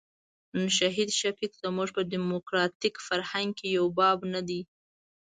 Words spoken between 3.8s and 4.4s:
باب